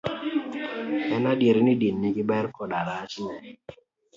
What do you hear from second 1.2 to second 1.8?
adier ni